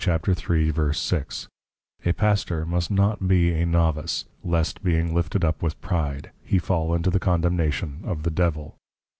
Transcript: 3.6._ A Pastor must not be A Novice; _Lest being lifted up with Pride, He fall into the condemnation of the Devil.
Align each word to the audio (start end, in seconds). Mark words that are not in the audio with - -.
3.6._ 0.01 1.47
A 2.07 2.13
Pastor 2.13 2.65
must 2.65 2.89
not 2.89 3.27
be 3.27 3.51
A 3.51 3.67
Novice; 3.67 4.25
_Lest 4.43 4.81
being 4.81 5.13
lifted 5.13 5.45
up 5.45 5.61
with 5.61 5.79
Pride, 5.79 6.31
He 6.43 6.57
fall 6.57 6.95
into 6.95 7.11
the 7.11 7.19
condemnation 7.19 7.99
of 8.03 8.23
the 8.23 8.31
Devil. 8.31 8.77